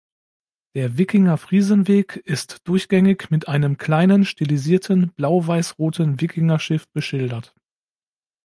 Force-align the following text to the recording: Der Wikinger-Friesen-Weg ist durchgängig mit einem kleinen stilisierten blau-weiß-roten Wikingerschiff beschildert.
Der 0.73 0.97
Wikinger-Friesen-Weg 0.97 2.15
ist 2.25 2.67
durchgängig 2.67 3.29
mit 3.29 3.47
einem 3.47 3.77
kleinen 3.77 4.25
stilisierten 4.25 5.11
blau-weiß-roten 5.15 6.19
Wikingerschiff 6.19 6.89
beschildert. 6.89 7.53